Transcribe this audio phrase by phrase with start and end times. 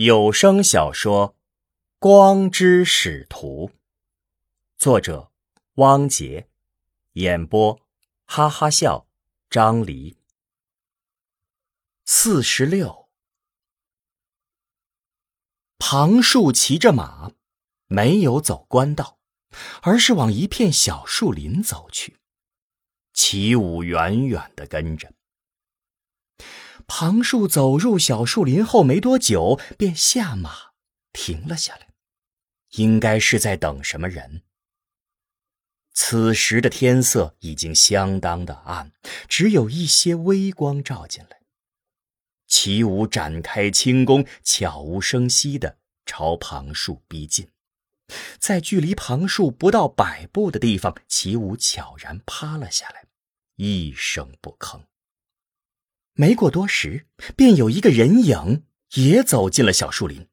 [0.00, 1.30] 有声小说
[1.98, 3.68] 《光之使徒》，
[4.76, 5.32] 作者
[5.74, 6.48] 汪杰，
[7.14, 7.80] 演播
[8.24, 9.08] 哈哈笑
[9.50, 10.16] 张黎。
[12.04, 13.08] 四十六，
[15.78, 17.32] 庞树骑着马，
[17.88, 19.18] 没有走官道，
[19.82, 22.18] 而是往一片小树林走去。
[23.12, 25.12] 齐武远远的跟着。
[26.88, 30.72] 庞树走入小树林后没多久，便下马
[31.12, 31.90] 停了下来，
[32.70, 34.42] 应该是在等什么人。
[35.92, 38.92] 此时的天色已经相当的暗，
[39.28, 41.42] 只有一些微光照进来。
[42.46, 47.50] 齐武展开轻功，悄无声息地朝庞树逼近。
[48.38, 53.04] 在距离庞树不到百步的地方，齐武悄然趴了下来，
[53.56, 54.84] 一声不吭。
[56.20, 58.64] 没过多时，便有一个人影
[58.94, 60.26] 也走进了小树林。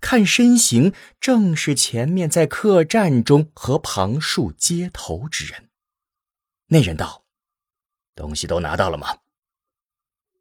[0.00, 5.68] 看身形，正是前面在客栈中和庞树接头之人。
[6.68, 7.24] 那人道
[8.14, 9.18] ：“东西都拿到了吗？”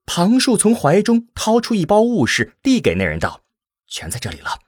[0.06, 3.42] 庞树从怀中掏出一包物事，递给那人道
[3.90, 4.60] ：“全在这里了。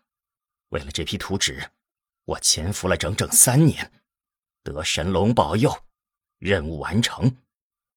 [0.70, 1.70] 为了这批图纸，
[2.25, 3.92] 我潜伏了整整三年，
[4.64, 5.72] 得神龙保佑，
[6.39, 7.38] 任务完成，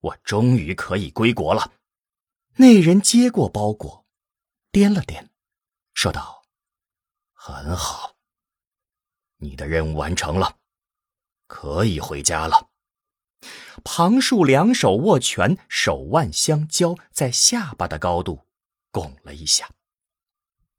[0.01, 1.73] 我终于可以归国了。”
[2.61, 4.05] 那人接过包裹，
[4.71, 5.31] 掂了掂，
[5.95, 6.43] 说道
[7.33, 8.19] ：“很好，
[9.39, 10.59] 你的任务完成了，
[11.47, 12.69] 可以回家了。”
[13.83, 18.47] 庞树两手握拳，手腕相交，在下巴的高度
[18.91, 19.71] 拱了一下。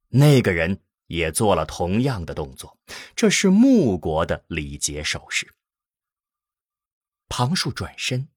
[0.09, 2.77] 那个人也做了同样的动作，
[3.15, 5.51] 这是穆国的礼节手势。
[7.27, 8.29] 庞树转身，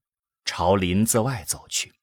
[0.45, 1.93] 朝林子外走去。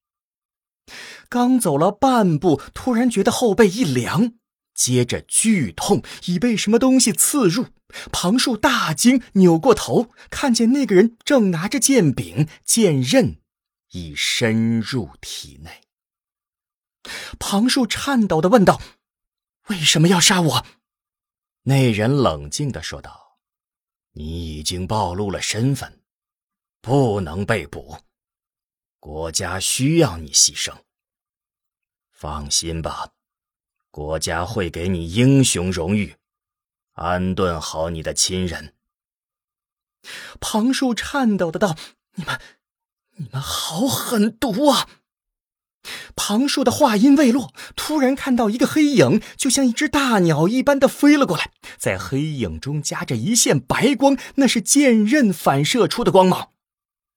[1.28, 4.34] 刚走了半步，突然觉得后背一凉，
[4.74, 7.66] 接着剧痛，已被什么东西刺入。
[8.10, 13.36] 庞树大惊，扭过头，看见那个人正拿着剑柄，剑刃
[13.90, 15.83] 已深入体内。
[17.38, 18.80] 庞树颤抖的问道
[19.68, 20.67] ：“为什么要杀我？”
[21.64, 23.38] 那人冷静的说道
[24.14, 26.00] ：“你已经暴露了身份，
[26.80, 27.98] 不能被捕。”
[29.02, 30.73] 国家需要你牺牲。
[32.13, 33.08] 放心吧，
[33.90, 36.14] 国家会给你英雄荣誉，
[36.92, 38.74] 安顿好你的亲人。
[40.39, 41.77] 庞树颤抖的道
[42.14, 42.41] ：“你们，
[43.17, 44.89] 你们好狠毒啊！”
[46.14, 56.52] 庞树的话音未落，突然看到一个黑影，就像一只大鸟一般的飞了过来，在黑影中夹着一线白光，那是剑刃反射出的光芒。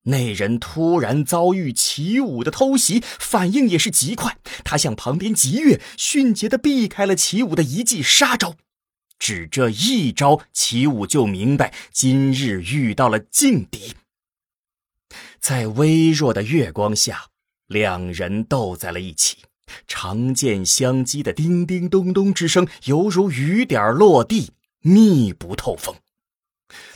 [0.05, 4.37] 那人突然遭遇齐武的偷袭，反应也是极快。
[4.63, 8.55] 他向旁边急跃，迅捷的避开了齐武的一记杀招。
[9.17, 13.93] 只这一招，齐武就明白今日遇到了劲敌。
[15.39, 17.27] 在微弱的月光下，
[17.67, 19.37] 两人斗在了一起，
[19.87, 24.51] 长剑相击的叮叮咚咚之声，犹如雨点落地，
[24.81, 25.95] 密不透风。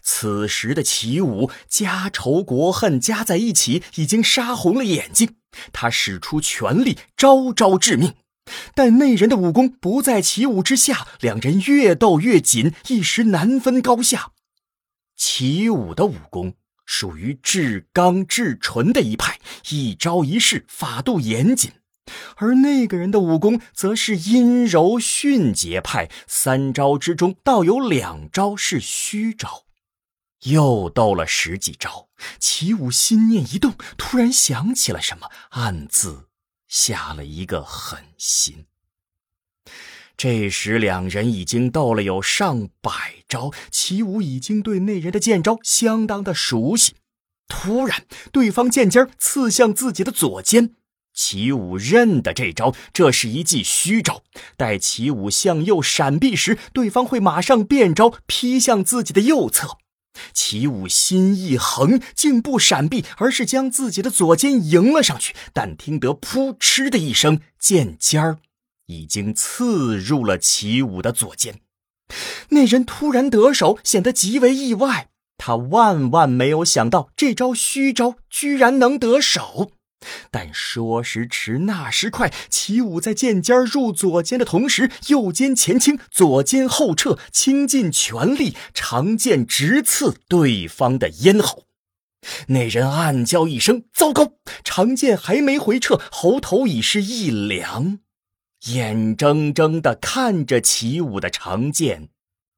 [0.02, 5.36] 此时的齐武家仇国恨加在一起，已经杀红了眼睛。
[5.72, 8.16] 他使出全力，招招致命。
[8.74, 14.32] 但那人的武功不在齐武之下，两人越斗越紧，一时难分高下。
[15.16, 16.56] 齐武的武功
[16.86, 21.72] 属于至刚至纯的一派，一招一式法度严谨；
[22.38, 29.66] 而那个人的武功则是阴柔迅捷派，三招之中倒有两招是虚招。
[30.44, 32.08] 又斗了十几招，
[32.40, 36.28] 齐武心念一动，突然想起了什么，暗自
[36.68, 38.66] 下了一个狠心。
[40.16, 46.96] 这时两人已经斗了有上百招，齐武已经对那人的剑招相当的熟悉。
[47.48, 50.76] 突然，对方剑尖刺向自己的左肩，
[51.22, 54.24] 齐武认得这招，这是一记虚招。
[54.56, 59.80] 待齐武向右闪避时，对方会马上变招，劈向自己的右侧。
[60.34, 65.36] 齐武心一横，竟不闪避，而是将自己的左肩迎了上去。
[65.52, 68.38] 但听得“噗嗤”的一声，剑尖儿
[68.86, 71.60] 已经刺入了齐武的左肩。
[72.52, 75.10] 那人突然得手，显得极为意外。
[75.38, 79.74] 他万万没有想到，这招虚招居然能得手。
[80.32, 91.66] 但说时迟，那时快，齐武在剑尖入左肩的同时，右肩前倾，左肩后撤，倾尽全力，长剑直刺对方的咽喉。
[92.48, 98.00] 那人暗叫一声：“糟糕！”长剑还没回撤，喉头已是一凉，
[98.68, 102.10] 眼睁睁的看着齐武的长剑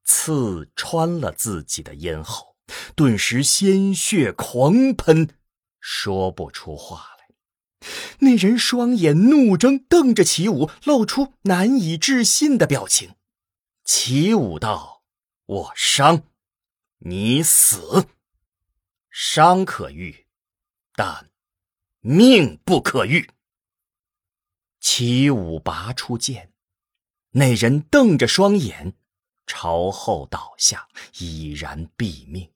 [0.04, 2.56] 刺穿了自己的咽喉，
[2.96, 5.28] 顿时鲜血狂喷，
[5.80, 7.11] 说不出话。
[8.20, 13.14] 那人双眼怒睁，瞪着齐武，露出难以置信的表情。
[13.84, 15.02] 齐武道
[15.46, 16.22] ：“我伤，
[16.98, 18.06] 你死。
[19.10, 20.26] 伤可愈，
[20.94, 21.30] 但
[22.00, 23.28] 命不可愈。”
[24.80, 26.52] 齐武拔出剑，
[27.32, 28.94] 那人瞪着双眼，
[29.46, 30.88] 朝后倒下，
[31.18, 32.50] 已然毙命。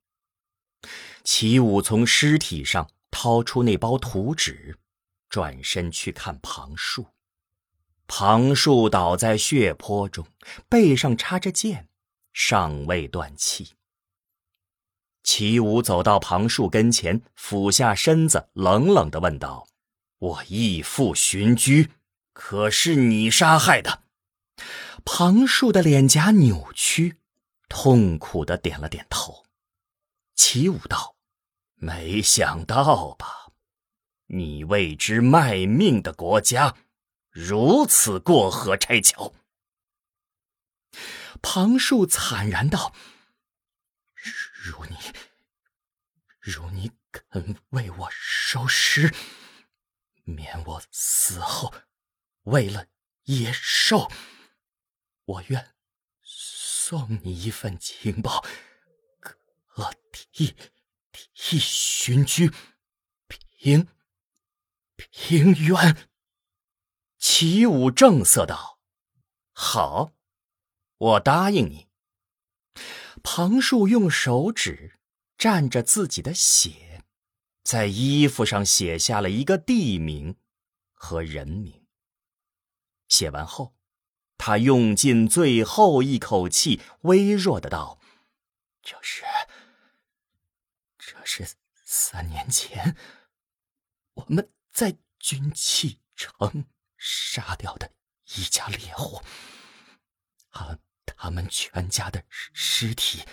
[1.23, 4.79] 齐武从尸体上掏出那包图纸，
[5.29, 7.07] 转身去看庞树。
[8.07, 10.27] 庞树倒在血泊中，
[10.69, 11.89] 背上插着剑，
[12.33, 13.75] 尚未断气。
[15.23, 19.67] 齐武走到庞树跟前，俯下身子，冷冷的问道
[20.19, 21.91] ：“我义父寻居。”
[22.33, 24.03] 可是你杀害的，
[25.05, 27.17] 庞树的脸颊扭曲，
[27.69, 29.47] 痛苦的点了点头。
[30.35, 31.17] 齐武道
[31.75, 33.46] ：“没想到吧？
[34.27, 36.77] 你为之卖命的国家，
[37.31, 39.35] 如此过河拆桥。”
[41.43, 42.95] 庞树惨然道
[44.63, 44.97] ：“如你，
[46.41, 49.15] 如你肯为我收尸，
[50.25, 51.75] 免我死后。”
[52.47, 52.87] 为了
[53.25, 54.09] 野兽，
[55.25, 55.75] 我愿
[56.23, 58.47] 送你一份情报，
[59.19, 60.55] 可替
[61.11, 62.53] 替寻居
[63.27, 63.89] 平
[64.97, 66.09] 平原。
[67.19, 68.79] 齐武正色道
[69.53, 70.13] ：“好，
[70.97, 71.89] 我答应你。”
[73.23, 74.99] 庞树用手指
[75.37, 77.05] 蘸着自己的血，
[77.63, 80.37] 在衣服上写下了一个地名
[80.93, 81.87] 和人名。
[83.09, 83.75] 写完后，
[84.39, 87.99] 他用尽最后一口气，微弱的道
[88.83, 89.25] ：“这是，
[90.99, 92.97] 这是三年前
[94.15, 96.67] 我们在军器城
[96.99, 97.95] 杀掉的
[98.35, 99.23] 一家猎户，
[100.51, 103.25] 他他们全家的尸体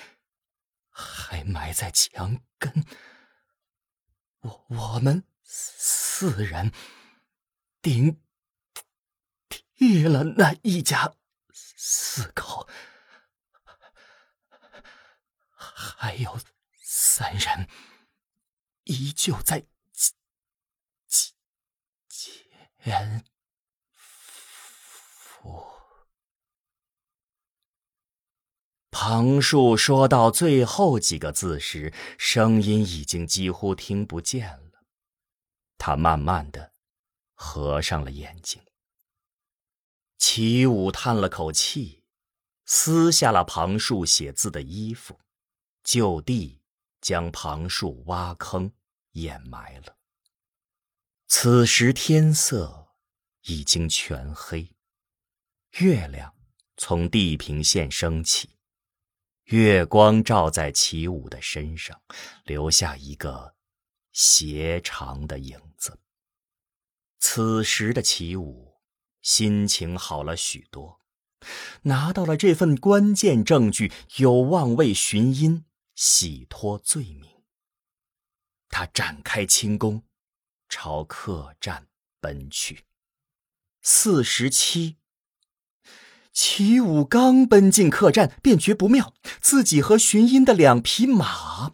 [0.89, 2.85] 还埋在墙根。
[4.39, 6.71] 我我们四人
[7.81, 8.21] 顶。”
[9.75, 11.13] 替了那一家
[11.51, 12.69] 四口，
[15.57, 16.39] 还有
[16.81, 17.67] 三人
[18.83, 19.67] 依旧在
[22.83, 23.23] 监
[25.13, 25.63] 府。
[28.91, 34.83] 庞树说到最后几个字时，声音已经几乎听不见了。
[35.77, 36.73] 他慢慢的
[37.33, 38.61] 合上了眼睛。
[40.17, 42.03] 齐武叹了口气，
[42.65, 45.17] 撕下了庞树写字的衣服，
[45.83, 46.61] 就地
[46.99, 48.73] 将庞树挖坑
[49.11, 49.95] 掩埋了。
[51.27, 52.89] 此时天色
[53.43, 54.75] 已经全黑，
[55.79, 56.33] 月亮
[56.77, 58.57] 从地平线升起，
[59.45, 62.01] 月光照在齐武的身上，
[62.43, 63.55] 留下一个
[64.11, 65.99] 斜长的影子。
[67.19, 68.73] 此时的齐武。
[69.23, 70.99] 心情好了许多，
[71.83, 75.63] 拿到了这份关键证据，有望为寻音
[75.95, 77.41] 洗脱罪名。
[78.67, 80.03] 他展开轻功，
[80.75, 81.85] 朝客栈
[82.19, 82.85] 奔去。
[83.83, 84.97] 四十七，
[86.33, 91.73] 齐武刚奔进客栈，便觉不妙，自己和寻音的两匹马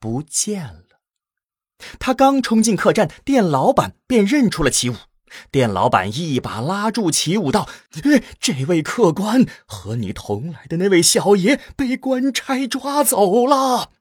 [0.00, 1.00] 不见了。
[2.00, 4.96] 他刚冲进客栈，店老板便认出了齐武。
[5.52, 7.68] 店老板一把拉住齐武道
[8.40, 13.92] ：“这位客官和你同来的那位小爷被官差抓走了。”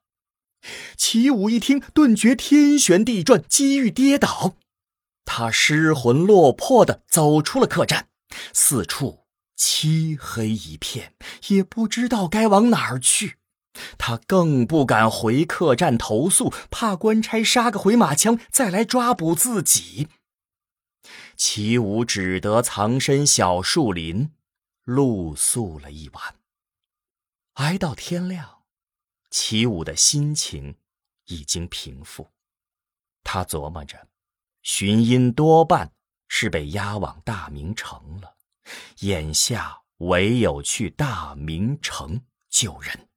[0.97, 4.55] 齐武一听，顿觉天旋地转，机遇跌倒，
[5.25, 8.07] 他失魂落魄的走出了客栈，
[8.53, 9.25] 四处
[9.55, 11.13] 漆黑一片，
[11.47, 13.37] 也不知道该往哪儿去。
[13.97, 20.07] 他更不敢回客栈投诉，怕官差杀个回马枪，再来抓捕自己。
[21.35, 24.31] 齐武只得藏身小树林，
[24.85, 26.35] 露宿了一晚。
[27.55, 28.59] 挨到天亮，
[29.29, 30.75] 齐武的心情
[31.25, 32.29] 已经平复。
[33.23, 34.07] 他琢磨着，
[34.61, 35.91] 寻音多半
[36.27, 38.35] 是被押往大明城了，
[38.99, 43.09] 眼下唯有去大明城救人。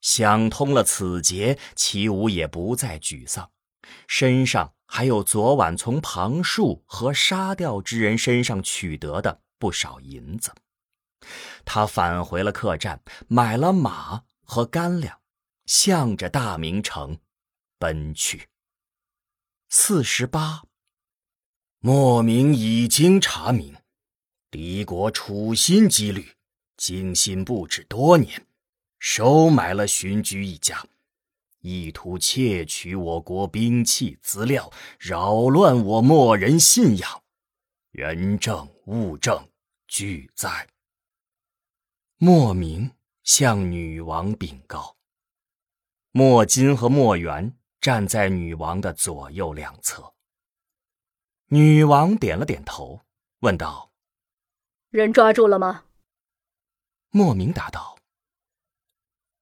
[0.00, 3.50] 想通了此劫，齐武也不再沮丧，
[4.06, 4.74] 身上。
[4.92, 10.52] 还有昨晚从旁树和杀掉之人身上取得的不少银子。
[11.64, 15.19] 他返回了客栈，买了马和干粮，
[15.70, 17.16] 向着大明城
[17.78, 18.48] 奔去。
[19.68, 20.64] 四十八，
[21.78, 23.76] 莫名已经查明，
[24.50, 26.34] 敌国处心积虑、
[26.76, 28.44] 精心布置多年，
[28.98, 30.84] 收买了荀居一家，
[31.60, 37.22] 意图窃取我国兵器资料，扰乱我莫人信仰。
[37.92, 39.48] 人证物证
[39.86, 40.66] 俱在。
[42.16, 42.90] 莫名
[43.22, 44.96] 向女王禀告。
[46.12, 50.14] 莫金和莫元站在女王的左右两侧。
[51.46, 53.00] 女王点了点头，
[53.40, 53.92] 问道
[54.90, 55.84] ：“人抓住了吗？”
[57.10, 57.98] 莫名答道：“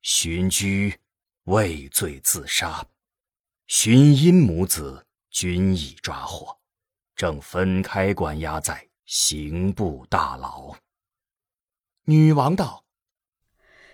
[0.02, 0.98] 荀居
[1.44, 2.86] 畏罪自杀，
[3.66, 6.58] 荀音母子均已抓获，
[7.14, 10.74] 正分开关押在刑部大牢。”
[12.04, 12.84] 女王道：“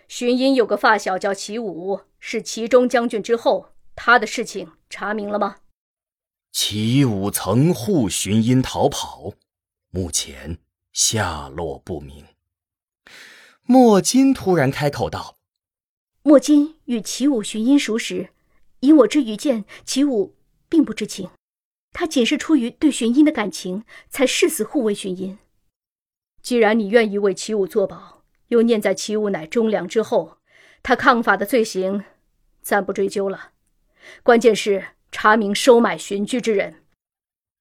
[0.08, 5.56] 荀音有个发小叫齐武，是齐中将军之后，他的事情查明了吗？”
[6.52, 9.34] 齐武曾护荀音逃跑，
[9.90, 10.58] 目前
[10.92, 12.25] 下落不明。
[13.62, 15.38] 莫金突然开口道
[16.23, 18.30] ：“莫金与齐武、荀音熟识，
[18.80, 20.37] 以我之愚见，齐武
[20.68, 21.30] 并不知情，
[21.92, 25.38] 他仅是出于对荀音的感情，才誓死护卫荀音。”
[26.42, 28.24] 既然你愿意为齐武作保，
[28.54, 30.38] 又念在齐武乃忠良之后，
[30.80, 32.04] 他抗法的罪行，
[32.62, 33.52] 暂不追究了。
[34.23, 36.84] 关键是查明收买荀居之人。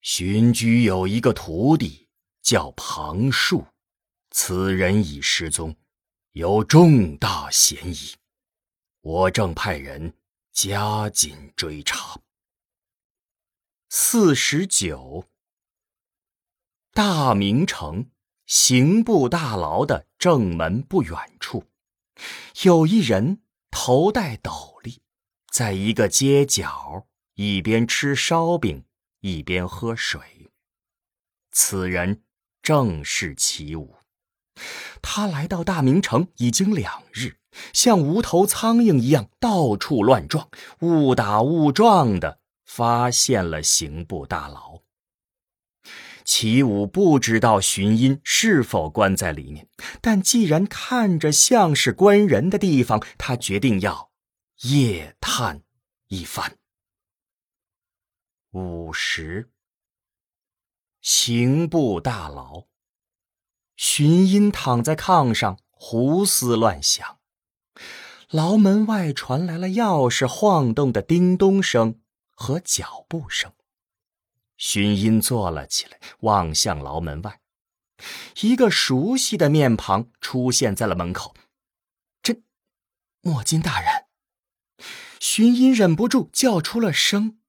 [0.02, 2.08] 荀居有一个徒弟
[2.44, 3.66] 叫庞树，
[4.30, 5.76] 此人已失踪，
[6.34, 8.14] 有重大嫌疑。
[9.02, 10.14] 我正派人
[10.52, 12.20] 加紧追查。
[13.90, 15.26] 四十九，
[16.94, 18.13] 大明城。
[18.46, 21.64] 刑部大牢的正门不远处，
[22.64, 24.52] 有一人头戴斗
[24.84, 25.02] 笠，
[25.52, 28.84] 在一个街角一边吃烧饼
[29.22, 30.22] 一边喝水。
[31.52, 32.24] 此人
[32.62, 33.96] 正是齐武。
[35.02, 37.38] 他来到大明城已经两日，
[37.74, 40.50] 像无头苍蝇一样到处乱撞，
[40.82, 44.83] 误打误撞的发现了刑部大牢。
[46.26, 49.68] 齐武不知道荀音是否关在里面，
[50.02, 54.12] 但既然看着像是关人的地方，他决定要
[54.62, 55.64] 夜探
[56.08, 56.58] 一番。
[58.52, 59.50] 午时，
[61.02, 62.68] 刑部大牢，
[63.76, 67.20] 荀音躺在炕上胡思乱想，
[68.30, 72.00] 牢门外传来了钥匙晃动的叮咚声
[72.36, 73.52] 和脚步声。
[74.66, 77.42] 荀音坐了起来，望向牢门外，
[78.40, 81.36] 一个熟悉的面庞出现在了门口。
[82.22, 82.42] 这，
[83.20, 84.06] 莫金大人。
[85.20, 87.40] 荀音忍不住叫出了声。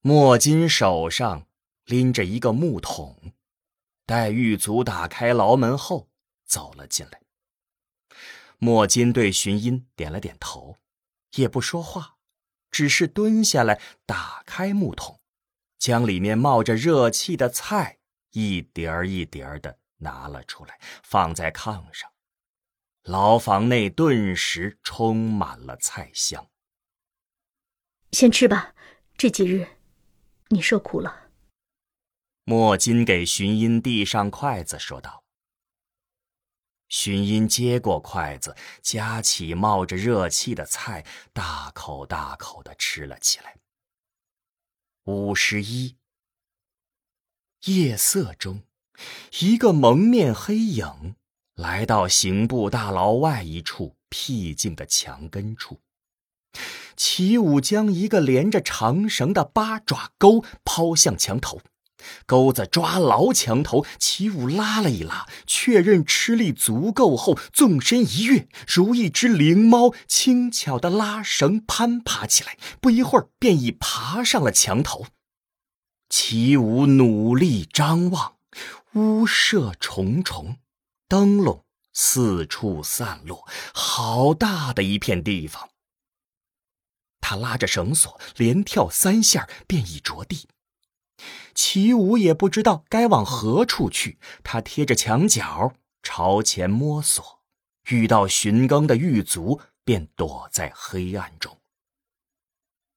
[0.00, 1.48] 莫金手上
[1.86, 3.32] 拎着一个木桶，
[4.06, 6.08] 待狱卒打开牢门后，
[6.46, 7.20] 走了进来。
[8.58, 10.76] 莫金对荀音点了点头，
[11.34, 12.18] 也不说话，
[12.70, 15.17] 只是蹲下来打开木桶。
[15.78, 17.98] 将里面冒着热气的菜
[18.32, 22.10] 一碟儿一碟儿的拿了出来，放在炕上。
[23.02, 26.50] 牢房内顿时充满了菜香。
[28.12, 28.74] 先吃吧，
[29.16, 29.66] 这几日
[30.48, 31.30] 你受苦了。
[32.44, 35.24] 莫金给荀音递上筷子，说道。
[36.88, 41.04] 荀音接过筷子，夹起冒着热气的菜，
[41.34, 43.56] 大口大口的吃了起来。
[45.10, 45.96] 五十一。
[47.64, 48.64] 夜色中，
[49.40, 51.16] 一个蒙面黑影
[51.54, 55.80] 来到刑部大牢外一处僻静的墙根处。
[56.94, 61.62] 齐武将一个连着长绳的八爪钩抛向墙头。
[62.26, 75.06] 钩子抓牢墙头，齐武拉了一拉，确认吃力足够后，纵身一跃，如一只灵猫，轻巧的拉绳攀爬起来，不一会儿便已爬上了墙头。
[76.08, 78.36] 齐武努力张望，
[78.94, 80.58] 屋舍重重，
[81.08, 85.68] 灯笼四处散落，好大的一片地方。
[87.20, 90.48] 他拉着绳索，连跳三下，便已着地。
[91.54, 97.40] 齐武也不知道该往何处去，他贴着墙角朝前摸索，
[97.88, 101.58] 遇到巡更的狱卒，便躲在黑暗中。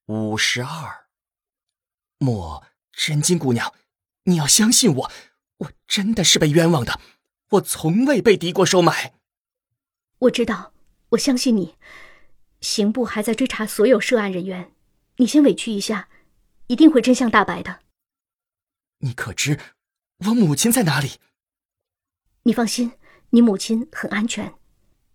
[0.08, 1.08] 五十二，
[2.18, 3.74] 莫真金姑娘，
[4.25, 5.12] 你要相信我，
[5.58, 7.00] 我真的是被冤枉的，
[7.51, 9.13] 我从未被敌国收买。
[10.20, 10.74] 我知道，
[11.10, 11.75] 我相信你。
[12.60, 14.72] 刑部还在追查所有涉案人员，
[15.18, 16.10] 你先委屈一下，
[16.68, 17.80] 一定会真相大白的。
[19.01, 19.60] 你可知
[20.25, 21.20] 我母亲在哪里？
[22.43, 22.91] 你放心，
[23.31, 24.53] 你母亲很安全，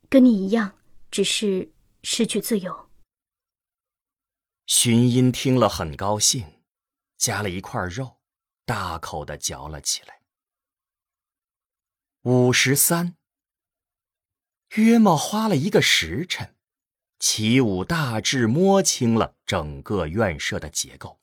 [0.08, 0.78] 跟你一样，
[1.10, 2.90] 只是失去自由。
[4.66, 6.60] 荀音听了很高兴，
[7.16, 8.18] 夹了一块肉，
[8.64, 10.22] 大口的嚼了起来。
[12.22, 13.16] 五十三，
[14.74, 16.56] 约莫花了一个时辰。
[17.18, 21.18] 齐武大致摸清了整个院舍的结构，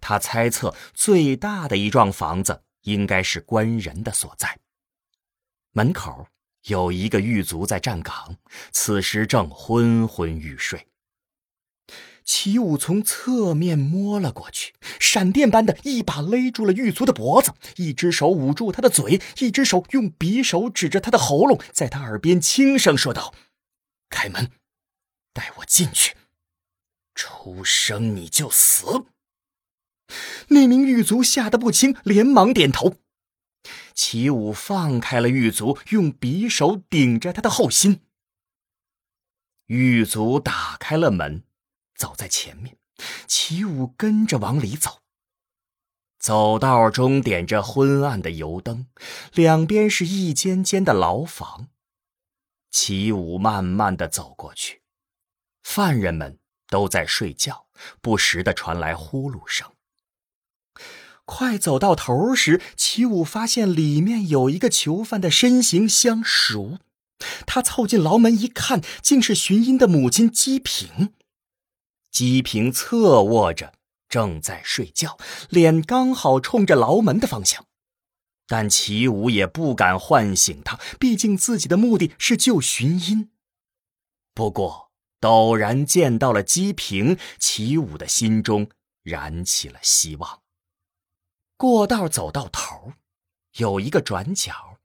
[0.00, 4.58] 他猜测最大的一幢房子应该是官人的所在。
[5.72, 6.26] 门口
[6.64, 8.36] 有一个狱卒在站岗，
[8.72, 10.86] 此时正昏昏欲睡。
[12.24, 23.32] 齐武从侧面摸了过去，闪电般的一把勒住了狱卒的脖子，一只手捂住他的嘴，一只手用匕首指着他的喉咙，在他耳边轻声说道
[24.10, 24.50] ：“开门。”
[25.32, 26.16] 带我进去，
[27.14, 29.06] 出生你就死。
[30.48, 32.96] 那名狱卒吓得不轻，连忙点头。
[33.94, 38.02] 齐武放开了狱卒，用匕首顶着他的后心。
[39.66, 41.42] 狱卒打开了门，
[41.94, 42.78] 走在前面，
[43.26, 45.00] 齐武跟着往里走。
[46.18, 48.86] 走道中点着昏暗的油灯，
[49.34, 51.68] 两边是一间间的牢房。
[52.70, 54.82] 齐武慢慢的走过去。
[55.62, 56.38] 犯人们
[56.68, 57.66] 都在睡觉，
[58.00, 59.70] 不时的传来呼噜声。
[61.30, 66.78] 快走到头时，齐武发现里面有一个囚犯的身形相熟。
[67.46, 71.12] 他凑近牢门一看，竟是荀音的母亲姬平。
[72.10, 73.74] 姬平侧卧着，
[74.08, 75.18] 正在睡觉，
[75.50, 77.66] 脸刚好冲着牢门的方向。
[78.46, 83.28] 但齐武也不敢唤醒他，毕竟自己的目的是救荀音。
[84.34, 84.88] 不过。
[85.20, 88.68] 陡然见到了姬平，齐武的心中
[89.02, 90.42] 燃起了希望。
[91.58, 92.92] 过道走到头，
[93.56, 94.78] 有一个转角，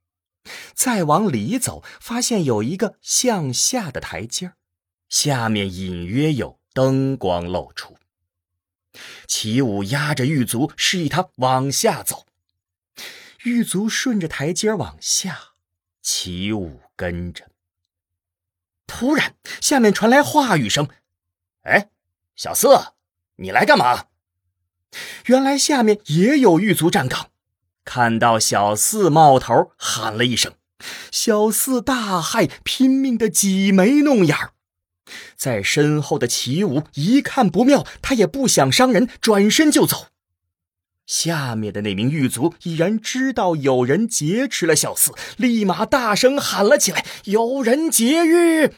[0.74, 4.54] 再往里走，发现有一个向下的台阶
[5.08, 7.96] 下面隐约有灯光露出。
[9.28, 12.26] 齐武压着狱卒，示意他往下走。
[13.44, 15.54] 狱卒顺着台阶往下，
[16.02, 17.52] 齐武跟着。
[18.88, 20.90] 突然，下面传来话语声
[21.62, 21.90] ：“哎，
[22.36, 22.94] 小四，
[23.36, 24.08] 你来干嘛？”
[25.26, 27.28] 原来下面也有狱卒站岗，
[27.86, 30.54] 看到小四冒头，喊了一声。
[31.12, 34.52] 小四大骇，拼命的挤眉弄眼儿。
[35.38, 40.08] 在身后的齐武一看不妙，他也不想伤人，转身就走。
[41.06, 48.72] 下面的那名狱卒已然知道有人劫持了小四，立马大声喊了起来：“有人劫狱！”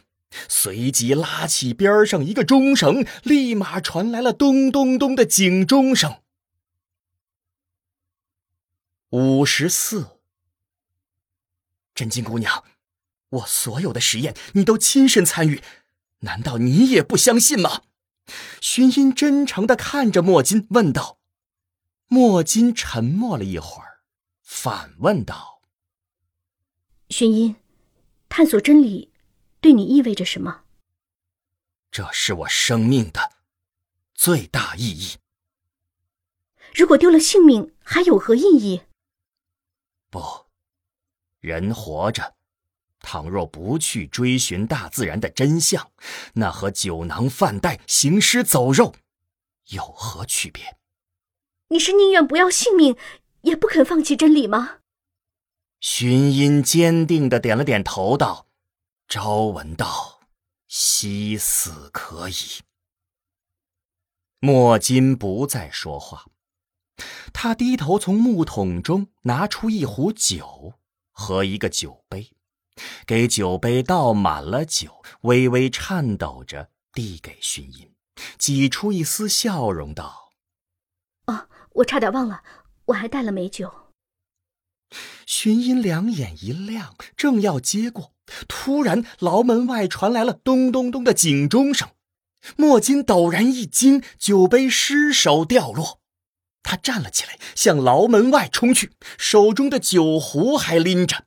[0.47, 6.21] 随即拉起边上一个钟绳，立马传来了咚咚咚的警钟声。
[9.11, 10.19] 五十四，
[11.93, 12.63] 真金姑娘，
[13.29, 15.61] 我所有的实验你都亲身参与，
[16.19, 17.83] 难道你也不相信吗？
[18.59, 21.19] 荀音真诚的看着莫金，问道。
[22.07, 24.01] 莫金沉默了一会儿，
[24.43, 25.61] 反问道
[27.09, 27.55] ：“荀音，
[28.29, 29.11] 探索真理。”
[29.65, 30.61] 对你意味着什么？
[31.89, 33.31] 这是我生命的
[34.13, 35.17] 最大意义。
[36.75, 38.83] 如果丢了性命，还有何意义？
[40.11, 40.21] 不，
[41.39, 42.35] 人活着，
[42.99, 45.89] 倘若不去追寻大自然的真相，
[46.33, 48.93] 那和酒囊饭袋、行尸走肉
[49.69, 50.77] 有何区别？
[51.69, 52.95] 你是宁愿不要性命，
[53.41, 54.81] 也不肯放弃真理吗？
[55.79, 58.44] 寻音坚定的点了点头，道。
[59.07, 60.21] 朝闻道
[60.67, 62.33] ：“夕死可矣。”
[64.41, 66.25] 莫金不再说话，
[67.31, 70.73] 他低头从木桶中拿出一壶酒
[71.11, 72.35] 和一个酒杯，
[73.05, 77.95] 给酒杯倒满了酒，微微颤抖着递给薰音，
[78.37, 80.33] 挤出一丝笑容道
[81.27, 82.43] ：“哦，我差点忘了，
[82.85, 83.71] 我还带了美酒。”
[85.27, 88.13] 薰音两眼一亮，正要接过。
[88.47, 91.89] 突然，牢门外传来了咚咚咚的警钟声。
[92.57, 95.99] 莫金陡然一惊，酒杯失手掉落。
[96.63, 101.25] 他站了起来，向牢门外冲去，手中的酒壶还拎着。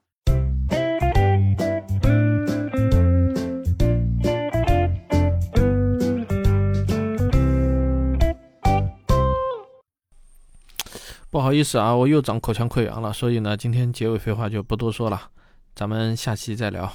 [11.31, 15.31] 不好意思啊，我又长口腔溃疡了，所以呢，今天结尾废话就不多说了，
[15.75, 16.91] 咱们下期再聊。